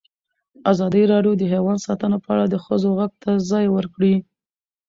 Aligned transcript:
ازادي 0.71 1.03
راډیو 1.13 1.33
د 1.37 1.43
حیوان 1.53 1.77
ساتنه 1.87 2.17
په 2.23 2.29
اړه 2.33 2.45
د 2.49 2.55
ښځو 2.65 2.89
غږ 2.99 3.11
ته 3.23 3.31
ځای 3.49 3.65
ورکړی. 3.75 4.15